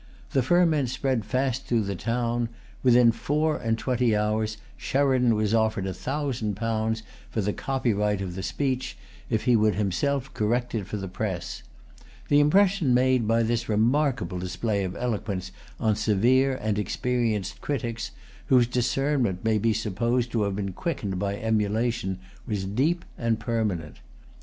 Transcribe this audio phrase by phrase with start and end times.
[0.31, 2.49] The ferment spread fast through the town.
[2.81, 8.33] Within four and twenty hours, Sheridan was offered a thousand pounds for the copyright of
[8.33, 8.97] the speech,
[9.29, 11.61] if he would himself correct it for the press.
[12.29, 18.09] The impression made by this remarkable display of eloquence on severe and experienced critics,
[18.47, 23.97] whose discernment may be supposed to have been quickened by emulation, was deep and permanent.